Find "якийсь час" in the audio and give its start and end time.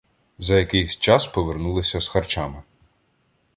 0.55-1.27